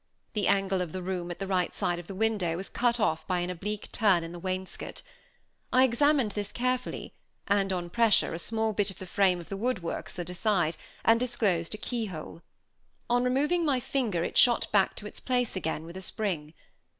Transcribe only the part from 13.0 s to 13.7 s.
On removing